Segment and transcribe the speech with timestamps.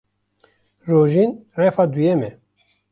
[0.89, 1.31] Rojîn
[1.61, 2.31] refa duyem e.